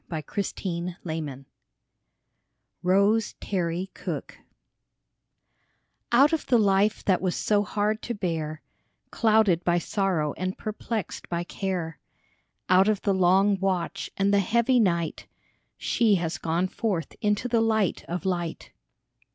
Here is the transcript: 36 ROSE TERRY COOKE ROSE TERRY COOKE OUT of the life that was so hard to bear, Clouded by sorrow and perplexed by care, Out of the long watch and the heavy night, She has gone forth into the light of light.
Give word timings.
36 0.09 0.15
ROSE 0.35 0.53
TERRY 0.53 0.99
COOKE 1.03 1.45
ROSE 2.81 3.33
TERRY 3.39 3.91
COOKE 3.93 4.39
OUT 6.11 6.33
of 6.33 6.47
the 6.47 6.57
life 6.57 7.05
that 7.05 7.21
was 7.21 7.35
so 7.35 7.61
hard 7.61 8.01
to 8.01 8.15
bear, 8.15 8.63
Clouded 9.11 9.63
by 9.63 9.77
sorrow 9.77 10.33
and 10.37 10.57
perplexed 10.57 11.29
by 11.29 11.43
care, 11.43 11.99
Out 12.67 12.87
of 12.87 13.03
the 13.03 13.13
long 13.13 13.59
watch 13.59 14.09
and 14.17 14.33
the 14.33 14.39
heavy 14.39 14.79
night, 14.79 15.27
She 15.77 16.15
has 16.15 16.39
gone 16.39 16.67
forth 16.67 17.15
into 17.21 17.47
the 17.47 17.61
light 17.61 18.03
of 18.05 18.25
light. 18.25 18.71